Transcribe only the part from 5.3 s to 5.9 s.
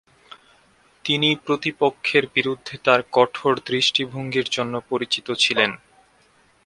ছিলেন।